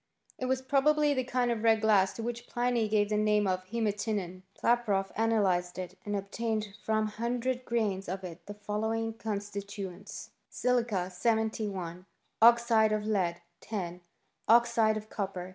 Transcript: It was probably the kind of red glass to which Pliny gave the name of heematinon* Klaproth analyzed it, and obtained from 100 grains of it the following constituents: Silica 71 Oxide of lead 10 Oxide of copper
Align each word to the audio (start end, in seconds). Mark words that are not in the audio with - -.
It 0.39 0.45
was 0.45 0.63
probably 0.63 1.13
the 1.13 1.23
kind 1.23 1.51
of 1.51 1.61
red 1.61 1.79
glass 1.81 2.11
to 2.13 2.23
which 2.23 2.47
Pliny 2.47 2.89
gave 2.89 3.09
the 3.09 3.17
name 3.17 3.45
of 3.45 3.63
heematinon* 3.65 4.41
Klaproth 4.59 5.11
analyzed 5.15 5.77
it, 5.77 5.95
and 6.03 6.15
obtained 6.15 6.69
from 6.83 7.01
100 7.03 7.65
grains 7.65 8.09
of 8.09 8.23
it 8.23 8.43
the 8.47 8.55
following 8.55 9.13
constituents: 9.13 10.31
Silica 10.49 11.11
71 11.11 12.07
Oxide 12.41 12.91
of 12.91 13.05
lead 13.05 13.43
10 13.59 14.01
Oxide 14.49 14.97
of 14.97 15.07
copper 15.11 15.49